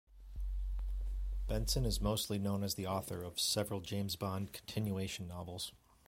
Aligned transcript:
Benson 1.47 1.85
is 1.85 2.01
mostly 2.01 2.39
known 2.39 2.63
as 2.63 2.73
the 2.73 2.87
author 2.87 3.21
of 3.21 3.39
several 3.39 3.81
James 3.81 4.15
Bond 4.15 4.51
continuation 4.51 5.27
novels. 5.27 5.73